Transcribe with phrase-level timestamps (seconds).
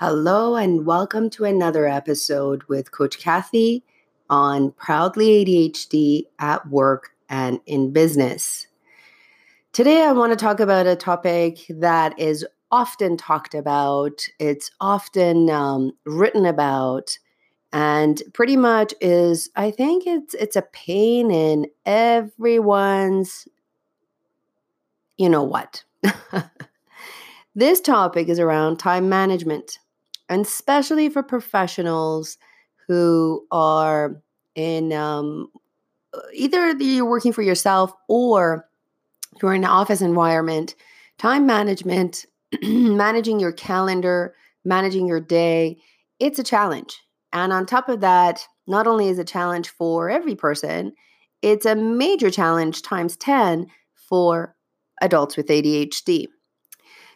[0.00, 3.82] Hello, and welcome to another episode with Coach Kathy
[4.30, 8.68] on Proudly ADHD at work and in business.
[9.72, 15.50] Today, I want to talk about a topic that is often talked about, it's often
[15.50, 17.18] um, written about,
[17.72, 23.46] and pretty much is i think it's it's a pain in everyone's
[25.18, 25.82] you know what
[27.56, 29.80] this topic is around time management
[30.28, 32.38] and especially for professionals
[32.86, 34.20] who are
[34.54, 35.48] in um,
[36.34, 38.68] either you're working for yourself or
[39.42, 40.74] you're in an office environment
[41.18, 42.24] time management
[42.62, 45.76] managing your calendar managing your day
[46.18, 47.00] it's a challenge
[47.32, 50.92] and on top of that, not only is it a challenge for every person,
[51.42, 54.54] it's a major challenge times 10 for
[55.00, 56.26] adults with ADHD.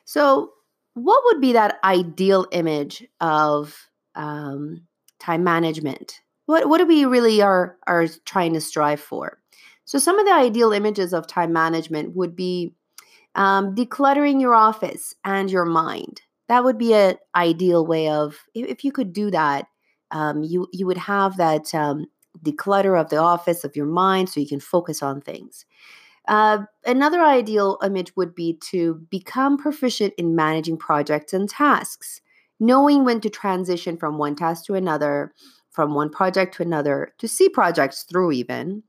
[0.05, 0.53] So,
[0.95, 4.83] what would be that ideal image of um,
[5.19, 6.21] time management?
[6.47, 9.39] What, what do we really are, are trying to strive for?
[9.85, 12.75] So, some of the ideal images of time management would be
[13.35, 16.23] um, decluttering your office and your mind.
[16.49, 19.67] That would be an ideal way of, if you could do that,
[20.11, 22.07] um, you you would have that um,
[22.45, 25.65] declutter of the office of your mind so you can focus on things.
[26.29, 32.21] Uh, another ideal image would be to become proficient in managing projects and tasks,
[32.61, 35.33] knowing when to transition from one task to another,
[35.71, 38.83] from one project to another, to see projects through, even,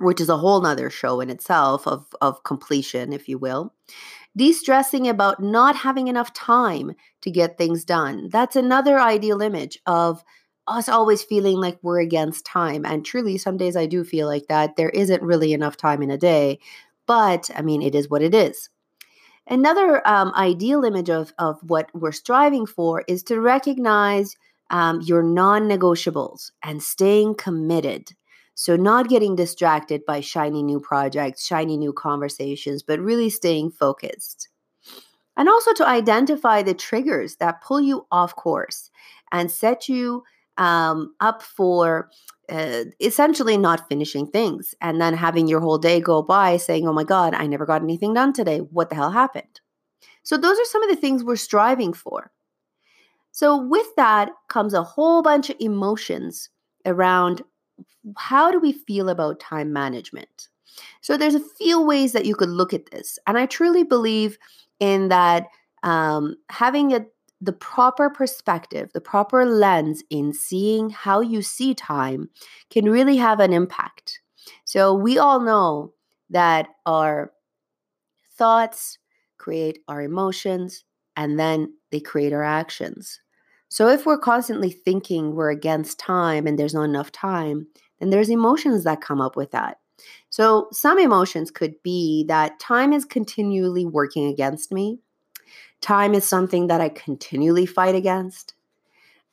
[0.00, 3.74] which is a whole nother show in itself of, of completion, if you will.
[4.36, 8.28] De stressing about not having enough time to get things done.
[8.30, 10.22] That's another ideal image of
[10.68, 12.84] us always feeling like we're against time.
[12.84, 14.76] And truly, some days I do feel like that.
[14.76, 16.58] There isn't really enough time in a day,
[17.06, 18.68] but I mean, it is what it is.
[19.46, 24.36] Another um, ideal image of, of what we're striving for is to recognize
[24.70, 28.10] um, your non negotiables and staying committed.
[28.54, 34.48] So, not getting distracted by shiny new projects, shiny new conversations, but really staying focused.
[35.36, 38.90] And also to identify the triggers that pull you off course
[39.30, 40.24] and set you
[40.58, 42.10] um, up for
[42.50, 46.92] uh, essentially not finishing things and then having your whole day go by saying, oh
[46.92, 48.58] my God, I never got anything done today.
[48.58, 49.60] What the hell happened?
[50.22, 52.30] So, those are some of the things we're striving for.
[53.32, 56.50] So, with that comes a whole bunch of emotions
[56.84, 57.42] around
[58.16, 60.48] how do we feel about time management?
[61.00, 63.18] So, there's a few ways that you could look at this.
[63.26, 64.38] And I truly believe
[64.80, 65.46] in that
[65.82, 67.06] um, having a
[67.40, 72.30] the proper perspective, the proper lens in seeing how you see time
[72.70, 74.20] can really have an impact.
[74.64, 75.92] So, we all know
[76.30, 77.32] that our
[78.36, 78.98] thoughts
[79.36, 80.84] create our emotions
[81.16, 83.20] and then they create our actions.
[83.68, 87.66] So, if we're constantly thinking we're against time and there's not enough time,
[88.00, 89.78] then there's emotions that come up with that.
[90.30, 95.00] So, some emotions could be that time is continually working against me
[95.80, 98.54] Time is something that I continually fight against.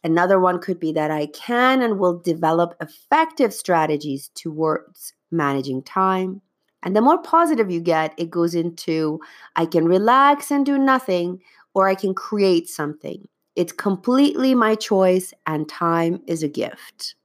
[0.03, 6.41] Another one could be that I can and will develop effective strategies towards managing time.
[6.83, 9.19] And the more positive you get, it goes into
[9.55, 11.41] I can relax and do nothing,
[11.73, 13.27] or I can create something.
[13.55, 17.15] It's completely my choice, and time is a gift.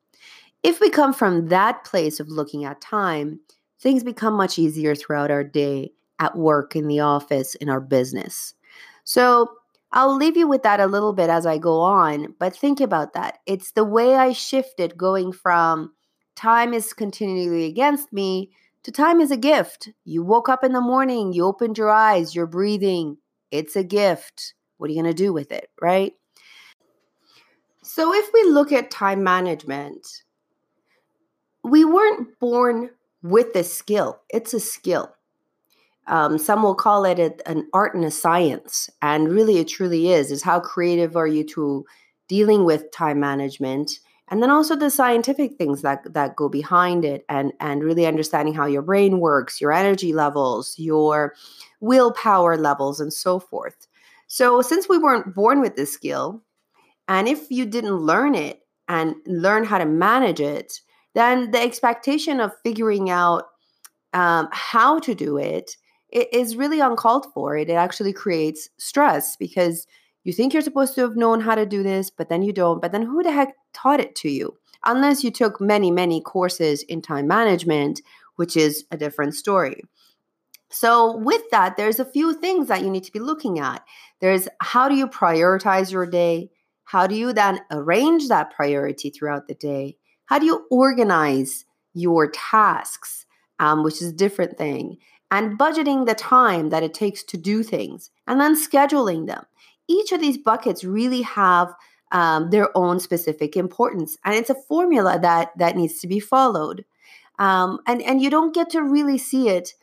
[0.62, 3.40] If we come from that place of looking at time,
[3.78, 8.54] things become much easier throughout our day, at work, in the office, in our business.
[9.10, 9.50] So
[9.90, 13.12] I'll leave you with that a little bit as I go on, but think about
[13.14, 13.38] that.
[13.44, 15.92] It's the way I shifted going from
[16.36, 18.52] time is continually against me
[18.84, 19.88] to time is a gift.
[20.04, 23.16] You woke up in the morning, you opened your eyes, you're breathing.
[23.50, 24.54] It's a gift.
[24.78, 26.12] What are you going to do with it, right?
[27.82, 30.06] So if we look at time management,
[31.64, 32.90] we weren't born
[33.24, 34.20] with this skill.
[34.28, 35.12] It's a skill.
[36.10, 40.10] Um, some will call it a, an art and a science, and really, it truly
[40.10, 40.32] is.
[40.32, 41.86] Is how creative are you to
[42.28, 47.24] dealing with time management, and then also the scientific things that that go behind it,
[47.28, 51.34] and and really understanding how your brain works, your energy levels, your
[51.78, 53.86] willpower levels, and so forth.
[54.26, 56.42] So, since we weren't born with this skill,
[57.06, 60.80] and if you didn't learn it and learn how to manage it,
[61.14, 63.44] then the expectation of figuring out
[64.12, 65.76] um, how to do it
[66.12, 67.56] it is really uncalled for.
[67.56, 69.86] It actually creates stress because
[70.24, 72.82] you think you're supposed to have known how to do this, but then you don't.
[72.82, 74.56] But then who the heck taught it to you?
[74.84, 78.00] Unless you took many, many courses in time management,
[78.36, 79.82] which is a different story.
[80.70, 83.84] So, with that, there's a few things that you need to be looking at.
[84.20, 86.50] There's how do you prioritize your day?
[86.84, 89.96] How do you then arrange that priority throughout the day?
[90.26, 93.26] How do you organize your tasks,
[93.58, 94.98] um, which is a different thing,
[95.30, 99.44] and budgeting the time that it takes to do things, and then scheduling them?
[99.88, 101.72] Each of these buckets really have
[102.12, 106.84] um, their own specific importance, and it's a formula that that needs to be followed.
[107.38, 109.74] Um, and and you don't get to really see it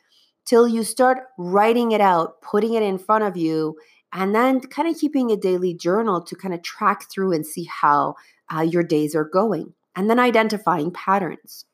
[0.45, 3.77] till you start writing it out, putting it in front of you,
[4.13, 7.65] and then kind of keeping a daily journal to kind of track through and see
[7.65, 8.15] how
[8.55, 11.65] uh, your days are going, and then identifying patterns.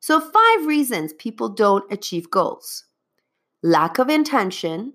[0.00, 2.84] So, five reasons people don't achieve goals
[3.62, 4.94] lack of intention,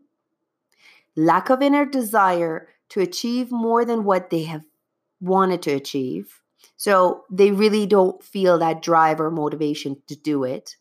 [1.15, 4.65] lack of inner desire to achieve more than what they have
[5.19, 6.41] wanted to achieve.
[6.75, 10.75] So, they really don't feel that drive or motivation to do it.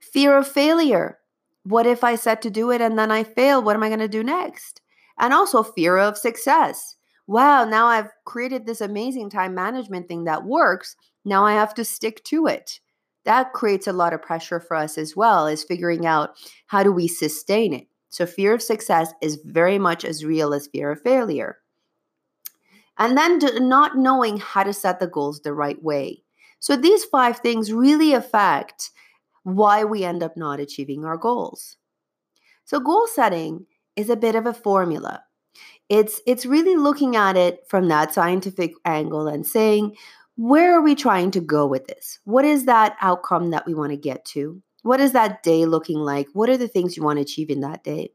[0.00, 1.18] Fear of failure.
[1.64, 3.62] What if I set to do it and then I fail?
[3.62, 4.80] What am I going to do next?
[5.18, 6.96] and also fear of success.
[7.26, 10.96] Wow, now I've created this amazing time management thing that works.
[11.24, 12.80] Now I have to stick to it.
[13.26, 16.36] That creates a lot of pressure for us as well, is figuring out
[16.66, 17.88] how do we sustain it.
[18.08, 21.58] So, fear of success is very much as real as fear of failure.
[22.96, 23.38] And then
[23.68, 26.22] not knowing how to set the goals the right way.
[26.60, 28.90] So, these five things really affect
[29.42, 31.76] why we end up not achieving our goals.
[32.64, 35.24] So, goal setting is a bit of a formula.
[35.88, 39.96] It's it's really looking at it from that scientific angle and saying,
[40.36, 42.18] where are we trying to go with this?
[42.24, 44.62] What is that outcome that we want to get to?
[44.82, 46.28] What is that day looking like?
[46.32, 48.12] What are the things you want to achieve in that day?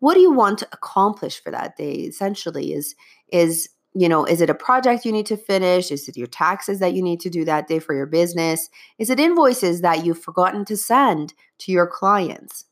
[0.00, 1.92] What do you want to accomplish for that day?
[1.92, 2.94] Essentially, is
[3.28, 5.90] is you know, is it a project you need to finish?
[5.90, 8.70] Is it your taxes that you need to do that day for your business?
[8.98, 12.64] Is it invoices that you've forgotten to send to your clients?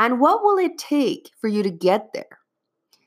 [0.00, 2.40] And what will it take for you to get there?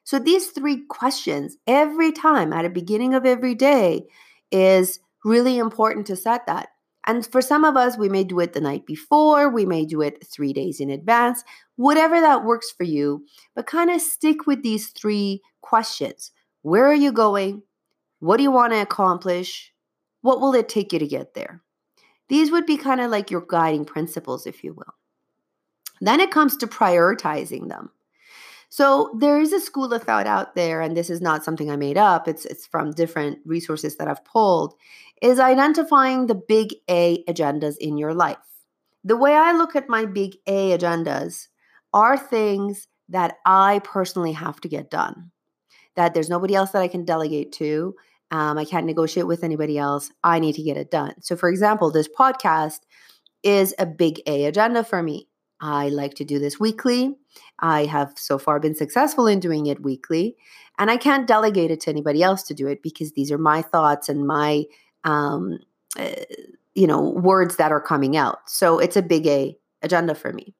[0.06, 4.08] So, these three questions every time at the beginning of every day
[4.52, 6.70] is really important to set that.
[7.08, 10.02] And for some of us, we may do it the night before, we may do
[10.02, 11.44] it three days in advance,
[11.76, 13.26] whatever that works for you.
[13.56, 16.32] But kind of stick with these three questions
[16.62, 17.64] Where are you going?
[18.20, 19.74] What do you want to accomplish?
[20.22, 21.64] What will it take you to get there?
[22.30, 24.94] These would be kind of like your guiding principles, if you will.
[26.02, 27.90] Then it comes to prioritizing them.
[28.72, 31.76] So there is a school of thought out there, and this is not something I
[31.76, 32.26] made up.
[32.26, 34.76] It's it's from different resources that I've pulled,
[35.22, 38.38] is identifying the big A agendas in your life.
[39.04, 41.50] The way I look at my big A agendas
[41.94, 45.32] are things that I personally have to get done.
[45.98, 47.94] That there's nobody else that I can delegate to.
[48.32, 50.12] Um, I can't negotiate with anybody else.
[50.24, 51.16] I need to get it done.
[51.22, 52.80] So, for example, this podcast
[53.44, 55.28] is a big A agenda for me.
[55.60, 57.18] I like to do this weekly.
[57.60, 60.36] I have so far been successful in doing it weekly,
[60.78, 63.62] and I can't delegate it to anybody else to do it because these are my
[63.62, 64.64] thoughts and my,
[65.04, 65.60] um,
[65.98, 66.12] uh,
[66.74, 68.40] you know, words that are coming out.
[68.48, 70.56] So it's a big A agenda for me.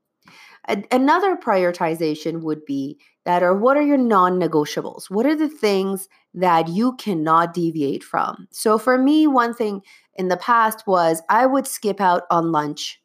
[0.68, 5.10] A- another prioritization would be that or what are your non-negotiables?
[5.10, 8.48] What are the things that you cannot deviate from?
[8.52, 9.82] So for me, one thing
[10.16, 13.01] in the past was I would skip out on lunch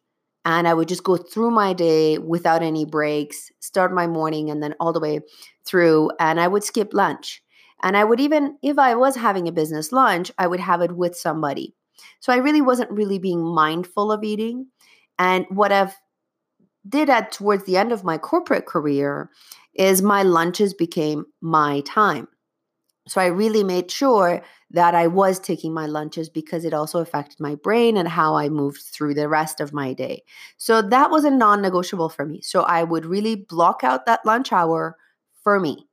[0.47, 4.63] and I would just go through my day without any breaks, start my morning and
[4.63, 5.21] then all the way
[5.65, 6.13] through.
[6.21, 7.43] And I would skip lunch.
[7.83, 10.97] And I would even, if I was having a business lunch, I would have it
[10.97, 11.75] with somebody.
[12.21, 14.69] So I really wasn't really being mindful of eating.
[15.19, 15.97] And what I've
[16.89, 19.31] did at towards the end of my corporate career
[19.75, 22.29] is my lunches became my time.
[23.09, 27.39] So I really made sure that I was taking my lunches because it also affected
[27.39, 30.25] my brain and how I moved through the rest of my day.
[30.57, 32.41] So that was a non negotiable for me.
[32.43, 34.97] So I would really block out that lunch hour
[35.43, 35.87] for me.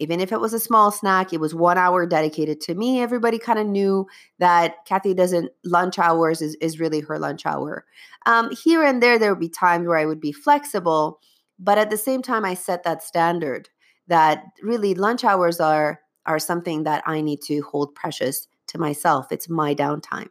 [0.00, 3.00] Even if it was a small snack, it was one hour dedicated to me.
[3.00, 4.08] Everybody kind of knew
[4.40, 7.84] that Kathy doesn't, lunch hours is, is really her lunch hour.
[8.26, 11.20] Um, here and there, there would be times where I would be flexible,
[11.56, 13.68] but at the same time, I set that standard
[14.08, 19.30] that really lunch hours are are something that I need to hold precious to myself.
[19.30, 20.28] It's my downtime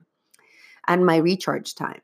[0.88, 2.02] and my recharge time.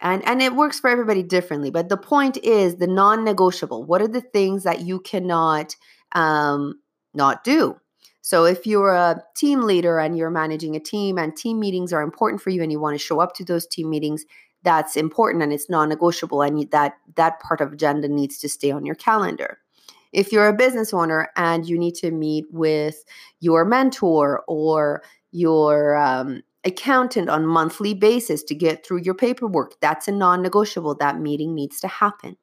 [0.00, 1.70] And, and it works for everybody differently.
[1.70, 3.84] But the point is the non negotiable.
[3.84, 5.76] What are the things that you cannot
[6.12, 6.80] um,
[7.14, 7.80] not do?
[8.20, 12.02] So if you're a team leader and you're managing a team and team meetings are
[12.02, 14.24] important for you and you want to show up to those team meetings,
[14.62, 18.86] that's important and it's non-negotiable and that that part of agenda needs to stay on
[18.86, 19.58] your calendar.
[20.14, 23.04] If you're a business owner and you need to meet with
[23.40, 25.02] your mentor or
[25.32, 30.94] your um, accountant on monthly basis to get through your paperwork, that's a non-negotiable.
[30.94, 32.36] That meeting needs to happen.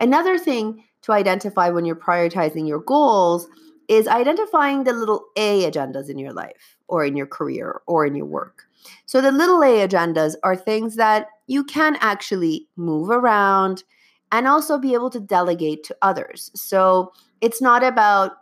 [0.00, 3.46] Another thing to identify when you're prioritizing your goals
[3.88, 8.14] is identifying the little A agendas in your life or in your career or in
[8.14, 8.64] your work.
[9.04, 13.84] So the little A agendas are things that you can actually move around
[14.32, 16.50] and also be able to delegate to others.
[16.54, 18.32] So it's not about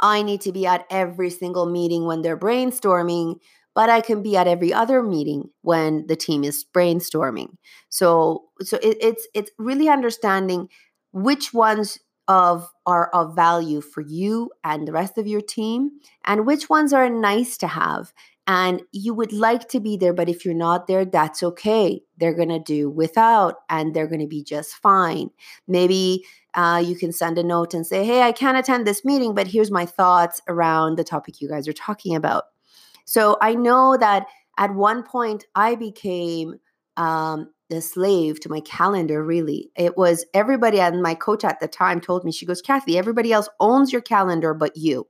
[0.00, 3.38] I need to be at every single meeting when they're brainstorming,
[3.74, 7.56] but I can be at every other meeting when the team is brainstorming.
[7.88, 10.68] So so it, it's it's really understanding
[11.12, 15.90] which ones of are of value for you and the rest of your team
[16.24, 18.12] and which ones are nice to have
[18.46, 22.34] and you would like to be there but if you're not there that's okay they're
[22.34, 25.30] going to do without and they're going to be just fine
[25.66, 26.24] maybe
[26.54, 29.46] uh, you can send a note and say hey i can't attend this meeting but
[29.46, 32.44] here's my thoughts around the topic you guys are talking about
[33.04, 34.26] so i know that
[34.58, 36.54] at one point i became
[36.96, 39.70] um, the slave to my calendar, really.
[39.76, 43.32] It was everybody, and my coach at the time told me, she goes, Kathy, everybody
[43.32, 45.06] else owns your calendar but you.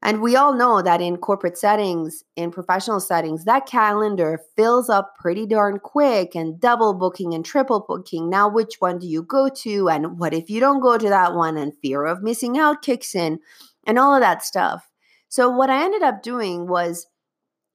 [0.00, 5.16] And we all know that in corporate settings, in professional settings, that calendar fills up
[5.18, 8.30] pretty darn quick and double booking and triple booking.
[8.30, 9.88] Now, which one do you go to?
[9.88, 11.56] And what if you don't go to that one?
[11.56, 13.40] And fear of missing out kicks in
[13.86, 14.88] and all of that stuff.
[15.28, 17.06] So, what I ended up doing was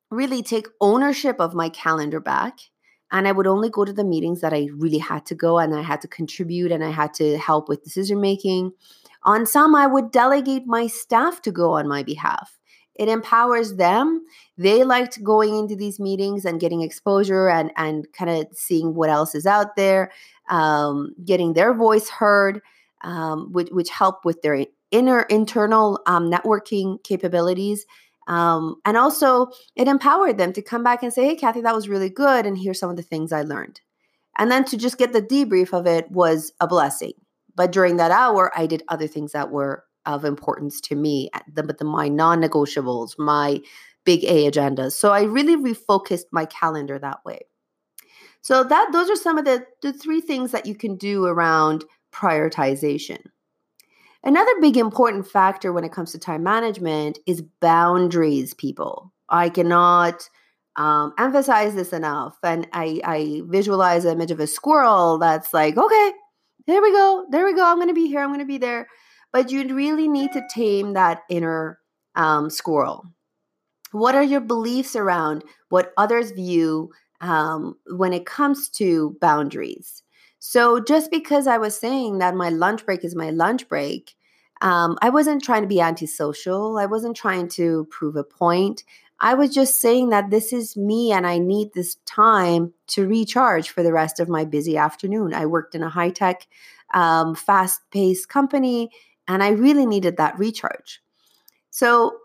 [0.10, 2.58] really take ownership of my calendar back
[3.12, 5.75] and I would only go to the meetings that I really had to go and
[5.75, 8.72] I had to contribute and I had to help with decision making.
[9.25, 12.60] On some, I would delegate my staff to go on my behalf.
[12.96, 14.24] It empowers them.
[14.58, 19.10] They liked going into these meetings and getting exposure and, and kind of seeing what
[19.10, 20.12] else is out there,
[20.50, 22.62] um, getting their voice heard,
[23.01, 27.86] um, which, which help with their inner internal um, networking capabilities
[28.27, 31.89] um, and also, it empowered them to come back and say, Hey, Kathy, that was
[31.89, 32.46] really good.
[32.46, 33.82] And here's some of the things I learned.
[34.38, 37.13] And then to just get the debrief of it was a blessing.
[37.55, 41.63] But during that hour, I did other things that were of importance to me, the,
[41.63, 43.62] the my non negotiables, my
[44.03, 44.93] big A agendas.
[44.93, 47.39] So I really refocused my calendar that way.
[48.41, 51.86] So that those are some of the, the three things that you can do around
[52.12, 53.19] prioritization.
[54.24, 59.13] Another big important factor when it comes to time management is boundaries, people.
[59.29, 60.29] I cannot
[60.75, 62.38] um, emphasize this enough.
[62.43, 66.12] And I, I visualize the image of a squirrel that's like, okay,
[66.67, 67.25] there we go.
[67.29, 67.65] There we go.
[67.65, 68.22] I'm going to be here.
[68.22, 68.88] I'm going to be there.
[69.32, 71.79] But you really need to tame that inner
[72.15, 73.05] um, squirrel.
[73.91, 76.91] What are your beliefs around what others view
[77.22, 80.03] um, when it comes to boundaries?
[80.39, 84.13] So just because I was saying that my lunch break is my lunch break,
[84.62, 86.77] um, I wasn't trying to be antisocial.
[86.77, 88.84] I wasn't trying to prove a point.
[89.24, 93.70] I was just saying that this is me and I need this time to recharge
[93.70, 95.34] for the rest of my busy afternoon.
[95.34, 96.46] I worked in a high tech,
[96.94, 98.92] um, fast paced company,
[99.30, 101.01] and I really needed that recharge.
[101.70, 102.18] So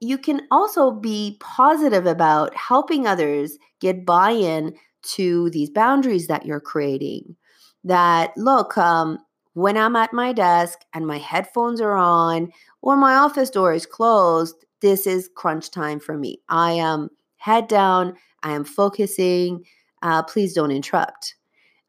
[0.00, 6.46] you can also be positive about helping others get buy in to these boundaries that
[6.46, 7.36] you're creating
[7.84, 9.18] that look, um,
[9.52, 12.50] when I'm at my desk and my headphones are on
[12.82, 16.40] or my office door is closed, this is crunch time for me.
[16.48, 19.64] I am head down, I am focusing.
[20.02, 21.34] Uh, please don't interrupt.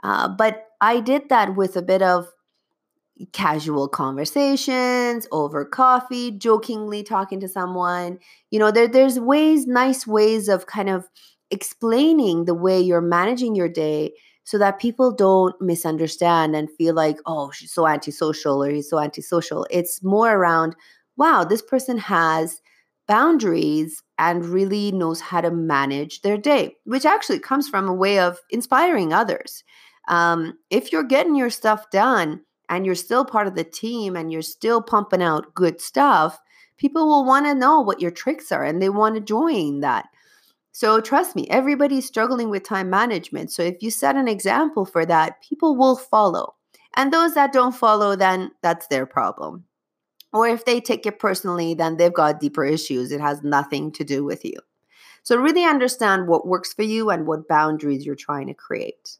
[0.03, 2.27] Uh, but I did that with a bit of
[3.33, 8.19] casual conversations over coffee, jokingly talking to someone.
[8.51, 11.07] You know, there, there's ways, nice ways of kind of
[11.49, 14.13] explaining the way you're managing your day
[14.43, 18.99] so that people don't misunderstand and feel like, oh, she's so antisocial or he's so
[18.99, 19.67] antisocial.
[19.69, 20.75] It's more around,
[21.17, 22.61] wow, this person has
[23.07, 28.19] boundaries and really knows how to manage their day, which actually comes from a way
[28.19, 29.63] of inspiring others.
[30.07, 34.31] Um, if you're getting your stuff done and you're still part of the team and
[34.31, 36.39] you're still pumping out good stuff,
[36.77, 40.05] people will want to know what your tricks are and they want to join that.
[40.71, 43.51] So trust me, everybody's struggling with time management.
[43.51, 46.53] So if you set an example for that, people will follow.
[46.95, 49.65] And those that don't follow, then that's their problem.
[50.33, 53.11] Or if they take it personally, then they've got deeper issues.
[53.11, 54.57] It has nothing to do with you.
[55.23, 59.17] So really understand what works for you and what boundaries you're trying to create.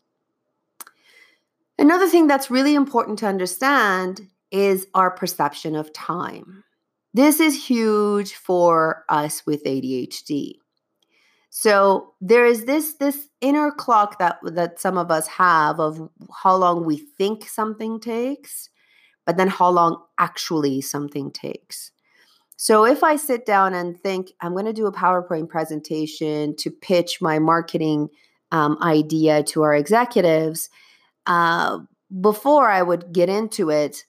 [1.80, 6.64] Another thing that's really important to understand is our perception of time.
[7.14, 10.56] This is huge for us with ADHD.
[11.50, 16.10] So there is this this inner clock that that some of us have of
[16.44, 18.70] how long we think something takes,
[19.28, 21.92] but then how long actually something takes.
[22.56, 26.72] So if I sit down and think I'm going to do a PowerPoint presentation to
[26.72, 28.10] pitch my marketing
[28.52, 30.70] um, idea to our executives,
[31.28, 31.80] uh,
[32.22, 34.06] before I would get into it,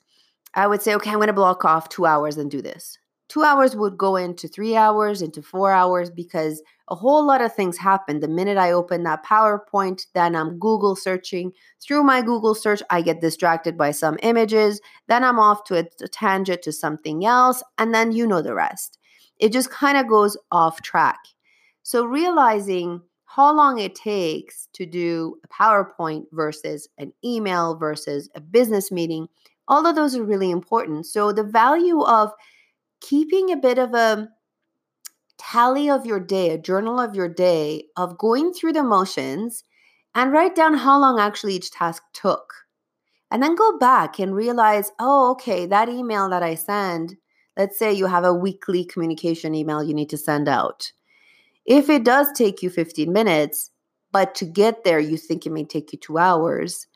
[0.54, 2.96] I would say, okay, I'm going to block off two hours and do this.
[3.28, 7.54] Two hours would go into three hours, into four hours, because a whole lot of
[7.54, 8.20] things happen.
[8.20, 11.52] The minute I open that PowerPoint, then I'm Google searching.
[11.82, 14.80] Through my Google search, I get distracted by some images.
[15.08, 17.62] Then I'm off to a, a tangent to something else.
[17.76, 18.99] And then you know the rest.
[19.38, 21.18] It just kind of goes off track.
[21.82, 28.40] So realizing how long it takes to do a PowerPoint versus an email versus a
[28.40, 29.28] business meeting
[29.68, 31.06] all of those are really important.
[31.06, 32.32] So the value of
[33.00, 34.28] keeping a bit of a
[35.38, 39.64] tally of your day, a journal of your day, of going through the motions
[40.14, 42.52] and write down how long actually each task took.
[43.31, 47.17] And then go back and realize, oh, okay, that email that I send,
[47.57, 50.90] let's say you have a weekly communication email you need to send out.
[51.67, 53.71] If it does take you 15 minutes,
[54.11, 56.88] but to get there, you think it may take you two hours,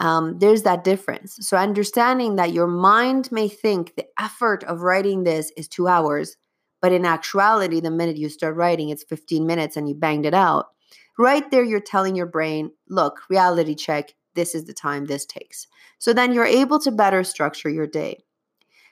[0.00, 1.36] um, there's that difference.
[1.40, 6.36] So, understanding that your mind may think the effort of writing this is two hours,
[6.80, 10.34] but in actuality, the minute you start writing, it's 15 minutes and you banged it
[10.34, 10.68] out.
[11.18, 15.66] Right there, you're telling your brain, look, reality check, this is the time this takes.
[15.98, 18.24] So then you're able to better structure your day.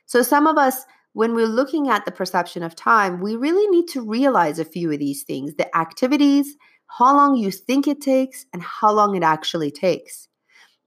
[0.04, 0.84] So, some of us,
[1.14, 4.92] when we're looking at the perception of time, we really need to realize a few
[4.92, 6.54] of these things the activities,
[6.98, 10.27] how long you think it takes, and how long it actually takes.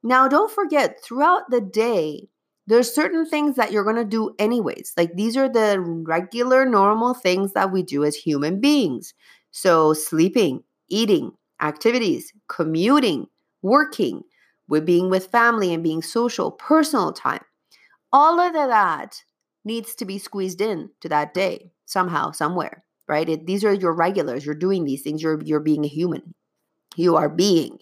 [0.03, 2.27] Now, don't forget, throughout the day,
[2.67, 4.93] there's certain things that you're going to do anyways.
[4.97, 9.13] Like these are the regular, normal things that we do as human beings.
[9.51, 11.31] So, sleeping, eating,
[11.61, 13.27] activities, commuting,
[13.61, 14.23] working,
[14.71, 17.43] with being with family and being social, personal time.
[18.13, 19.21] All of that
[19.65, 23.27] needs to be squeezed in to that day somehow, somewhere, right?
[23.27, 24.45] It, these are your regulars.
[24.45, 25.21] You're doing these things.
[25.21, 26.33] You're you're being a human.
[26.95, 27.79] You are being.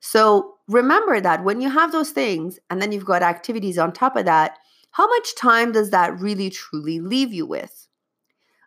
[0.00, 4.16] So remember that when you have those things and then you've got activities on top
[4.16, 4.58] of that,
[4.92, 7.88] how much time does that really truly leave you with?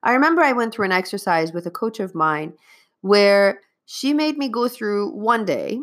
[0.04, 2.54] I remember I went through an exercise with a coach of mine
[3.02, 5.80] where she made me go through one day.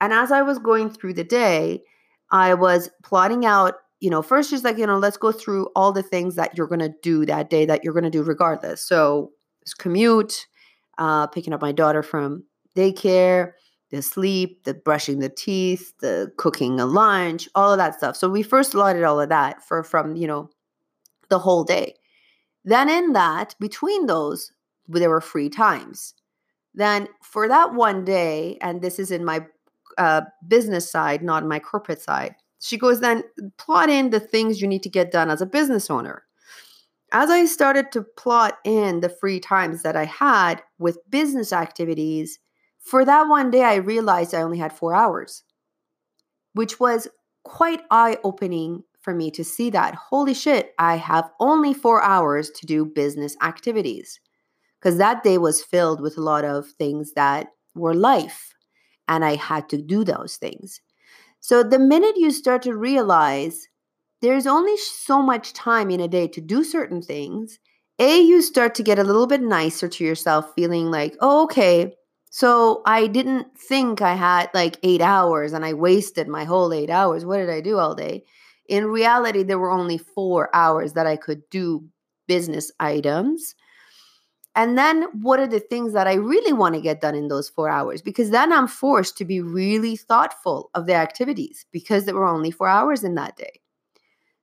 [0.00, 1.82] And as I was going through the day,
[2.30, 5.92] I was plotting out, you know, first she's like, you know, let's go through all
[5.92, 8.80] the things that you're going to do that day that you're going to do regardless.
[8.86, 10.46] So it's commute,
[10.98, 12.44] uh, picking up my daughter from
[12.76, 13.52] daycare,
[13.94, 18.16] the sleep, the brushing the teeth, the cooking a lunch, all of that stuff.
[18.16, 20.50] So we first allotted all of that for from, you know,
[21.28, 21.94] the whole day.
[22.64, 24.52] Then in that, between those,
[24.88, 26.14] there were free times.
[26.74, 29.46] Then for that one day, and this is in my
[29.98, 33.22] uh, business side, not my corporate side, she goes, then
[33.58, 36.24] plot in the things you need to get done as a business owner.
[37.12, 42.38] As I started to plot in the free times that I had with business activities,
[42.84, 45.42] for that one day, I realized I only had four hours,
[46.52, 47.08] which was
[47.42, 49.94] quite eye opening for me to see that.
[49.94, 54.20] Holy shit, I have only four hours to do business activities.
[54.80, 58.52] Because that day was filled with a lot of things that were life,
[59.08, 60.80] and I had to do those things.
[61.40, 63.66] So the minute you start to realize
[64.20, 67.58] there's only so much time in a day to do certain things,
[67.98, 71.94] A, you start to get a little bit nicer to yourself, feeling like, oh, okay,
[72.34, 76.90] so I didn't think I had like eight hours and I wasted my whole eight
[76.90, 77.24] hours.
[77.24, 78.24] What did I do all day?
[78.68, 81.84] In reality, there were only four hours that I could do
[82.26, 83.54] business items.
[84.56, 87.48] And then what are the things that I really want to get done in those
[87.48, 88.02] four hours?
[88.02, 92.50] Because then I'm forced to be really thoughtful of the activities because there were only
[92.50, 93.60] four hours in that day.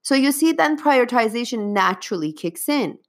[0.02, 3.00] So you see, then prioritization naturally kicks in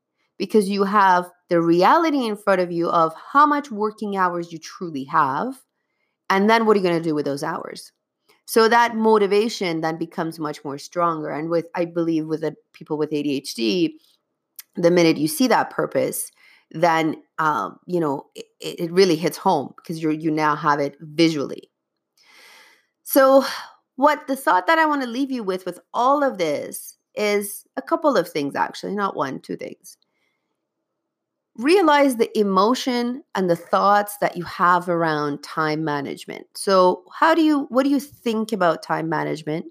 [0.43, 4.59] because you have the reality in front of you of how much working hours you
[4.59, 5.55] truly have.
[6.31, 7.93] And then what are you going to do with those hours?
[8.47, 11.31] So that motivation then becomes much more stronger.
[11.31, 13.91] And with, I believe, with the people with ADHD,
[14.75, 16.33] the minute you see that purpose,
[16.73, 20.97] then um, you know it, it really hits home because you you now have it
[21.01, 21.71] visually.
[23.05, 23.45] So,
[23.95, 27.65] what the thought that I want to leave you with with all of this is
[27.77, 29.99] a couple of things, actually, not one, two things
[31.57, 36.47] realize the emotion and the thoughts that you have around time management.
[36.55, 39.67] So, how do you what do you think about time management?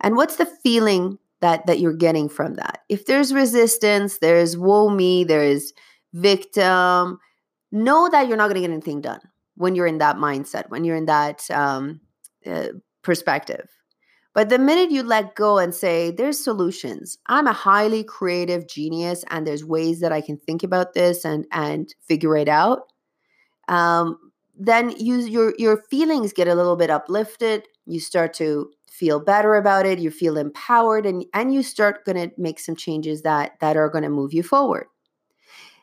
[0.00, 2.82] And what's the feeling that that you're getting from that?
[2.88, 5.72] If there's resistance, there's woe me, there's
[6.12, 7.18] victim,
[7.72, 9.20] know that you're not going to get anything done
[9.56, 12.00] when you're in that mindset, when you're in that um,
[12.46, 12.68] uh,
[13.02, 13.68] perspective.
[14.36, 19.24] But the minute you let go and say, there's solutions, I'm a highly creative genius
[19.30, 22.92] and there's ways that I can think about this and, and figure it out,
[23.68, 24.18] um,
[24.54, 27.66] then you, your, your feelings get a little bit uplifted.
[27.86, 32.16] You start to feel better about it, you feel empowered and and you start going
[32.16, 34.86] to make some changes that that are going to move you forward.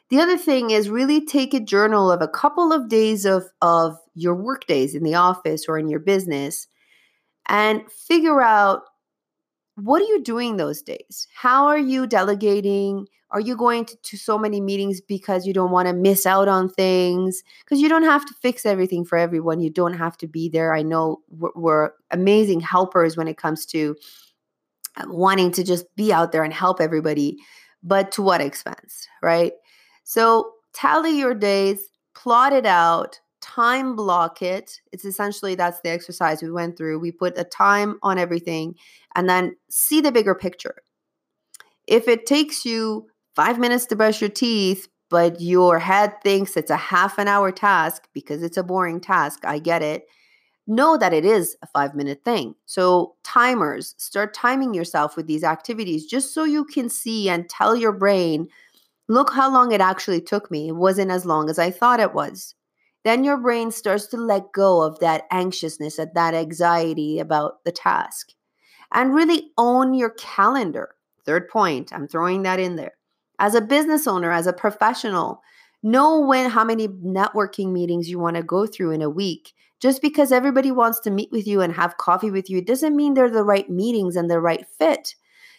[0.09, 3.97] The other thing is really take a journal of a couple of days of of
[4.13, 6.67] your work days in the office or in your business
[7.47, 8.83] and figure out
[9.75, 11.27] what are you doing those days?
[11.35, 13.07] How are you delegating?
[13.31, 16.47] Are you going to, to so many meetings because you don't want to miss out
[16.47, 17.41] on things?
[17.65, 19.59] Because you don't have to fix everything for everyone.
[19.59, 20.75] You don't have to be there.
[20.75, 23.95] I know we're, we're amazing helpers when it comes to
[24.97, 27.39] uh, wanting to just be out there and help everybody,
[27.81, 29.53] but to what expense, right?
[30.03, 31.79] So tally your days,
[32.13, 34.79] plot it out, time block it.
[34.93, 36.99] It's essentially that's the exercise we went through.
[36.99, 38.75] We put a time on everything
[39.15, 40.75] and then see the bigger picture.
[41.85, 46.71] If it takes you five minutes to brush your teeth, but your head thinks it's
[46.71, 50.05] a half an hour task because it's a boring task, I get it.
[50.65, 52.55] Know that it is a five minute thing.
[52.65, 57.75] So, timers, start timing yourself with these activities just so you can see and tell
[57.75, 58.47] your brain,
[59.09, 60.69] look how long it actually took me.
[60.69, 62.55] It wasn't as long as I thought it was
[63.03, 67.71] then your brain starts to let go of that anxiousness and that anxiety about the
[67.71, 68.31] task
[68.93, 70.95] and really own your calendar.
[71.25, 72.93] Third point, I'm throwing that in there.
[73.39, 75.41] As a business owner, as a professional,
[75.81, 79.53] know when how many networking meetings you want to go through in a week.
[79.81, 83.13] Just because everybody wants to meet with you and have coffee with you doesn't mean
[83.15, 85.15] they're the right meetings and the right fit.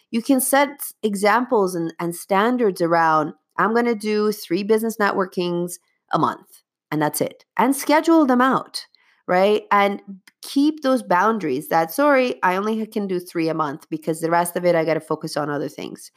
[0.09, 5.73] You can set examples and, and standards around I'm going to do three business networkings
[6.11, 6.63] a month
[6.95, 7.43] and that's it.
[7.57, 8.85] And schedule them out,
[9.27, 9.63] right?
[9.69, 10.01] And
[10.41, 14.55] keep those boundaries that, sorry, I only can do three a month because the rest
[14.55, 16.09] of it I got to focus on other things.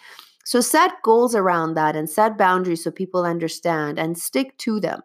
[0.45, 5.01] So set goals around that and set boundaries so people understand and stick to them.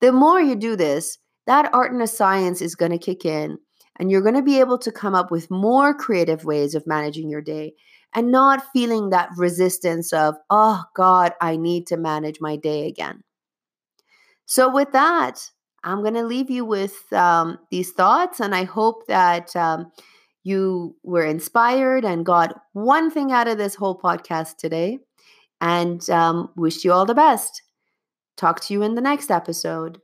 [0.00, 3.58] The more you do this, that art and a science is going to kick in
[3.98, 7.28] and you're going to be able to come up with more creative ways of managing
[7.28, 7.74] your day
[8.14, 13.22] and not feeling that resistance of, oh God, I need to manage my day again.
[14.52, 15.48] So, with that,
[15.82, 19.90] I'm going to leave you with um, these thoughts, and I hope that um,
[20.44, 24.98] you were inspired and got one thing out of this whole podcast today.
[25.62, 27.62] And um, wish you all the best.
[28.36, 29.98] Talk to you in the next episode.